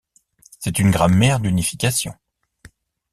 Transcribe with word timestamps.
C'est 0.57 0.79
une 0.79 0.89
grammaire 0.89 1.39
d'unification. 1.39 2.15